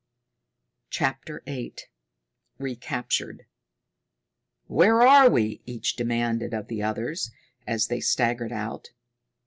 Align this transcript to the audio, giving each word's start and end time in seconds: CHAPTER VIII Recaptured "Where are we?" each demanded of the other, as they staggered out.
CHAPTER 0.89 1.43
VIII 1.45 1.75
Recaptured 2.57 3.45
"Where 4.65 5.03
are 5.03 5.29
we?" 5.29 5.61
each 5.67 5.95
demanded 5.95 6.55
of 6.55 6.69
the 6.69 6.81
other, 6.81 7.15
as 7.67 7.85
they 7.85 8.01
staggered 8.01 8.51
out. 8.51 8.93